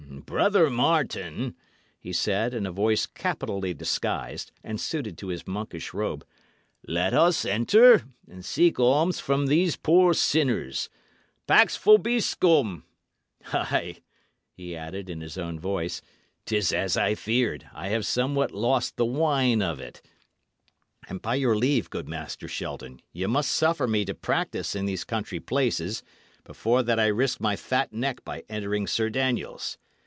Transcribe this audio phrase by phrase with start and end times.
[0.23, 1.55] "Brother Martin,"
[1.99, 6.25] he said, in a voice capitally disguised, and suited to his monkish robe,
[6.87, 10.89] "let us enter and seek alms from these poor sinners.
[11.47, 12.83] Pax vobiscum!
[13.51, 13.97] Ay,"
[14.53, 16.01] he added, in his own voice,
[16.45, 20.01] "'tis as I feared; I have somewhat lost the whine of it;
[21.09, 25.03] and by your leave, good Master Shelton, ye must suffer me to practise in these
[25.03, 26.03] country places,
[26.45, 29.77] before that I risk my fat neck by entering Sir Daniel's.